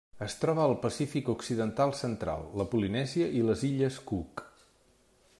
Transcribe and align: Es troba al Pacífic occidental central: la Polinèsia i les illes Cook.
Es 0.25 0.35
troba 0.43 0.61
al 0.67 0.71
Pacífic 0.85 1.27
occidental 1.33 1.93
central: 1.99 2.47
la 2.61 2.67
Polinèsia 2.71 3.27
i 3.41 3.43
les 3.51 3.65
illes 3.69 3.99
Cook. 4.13 4.45